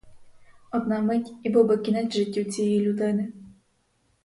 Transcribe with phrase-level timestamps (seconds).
[0.71, 3.33] Одна мить і був би кінець життю цієї людини.